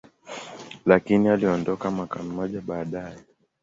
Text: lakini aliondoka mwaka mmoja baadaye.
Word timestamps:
lakini 0.85 1.29
aliondoka 1.29 1.91
mwaka 1.91 2.23
mmoja 2.23 2.61
baadaye. 2.61 3.17